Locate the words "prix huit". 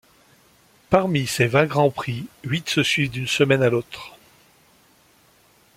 1.91-2.67